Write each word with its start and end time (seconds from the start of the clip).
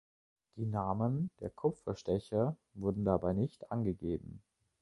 Die 0.55 0.65
Namen 0.65 1.29
der 1.41 1.51
Kupferstecher 1.51 2.57
wurden 2.73 3.05
dabei 3.05 3.33
nicht 3.33 3.69
angegeben. 3.71 4.41